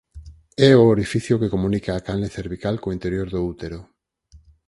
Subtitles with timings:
[0.69, 3.79] É o orificio que comunica a canle cervical co interior do útero.